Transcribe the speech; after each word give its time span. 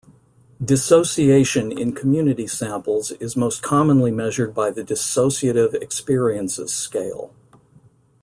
Dissociation 0.65 1.71
in 1.71 1.93
community 1.93 2.47
samples 2.47 3.11
is 3.19 3.37
most 3.37 3.61
commonly 3.61 4.09
measured 4.09 4.51
by 4.51 4.71
the 4.71 4.83
Dissociative 4.83 5.75
Experiences 5.75 6.73
Scale. 6.73 7.31